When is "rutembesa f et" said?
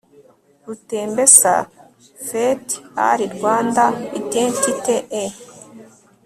0.65-2.67